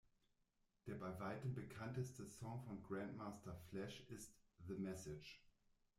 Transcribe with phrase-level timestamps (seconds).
[0.87, 4.33] Der bei weitem bekannteste Song von Grandmaster Flash ist
[4.67, 5.43] "The Message".